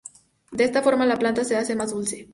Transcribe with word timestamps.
De 0.51 0.63
esta 0.63 0.81
forma 0.81 1.05
la 1.05 1.17
planta 1.19 1.43
se 1.43 1.57
hace 1.57 1.75
más 1.75 1.91
dulce. 1.91 2.27